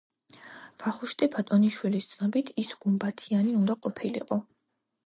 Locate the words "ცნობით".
2.15-2.51